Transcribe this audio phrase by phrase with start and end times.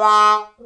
[0.00, 0.59] Wow.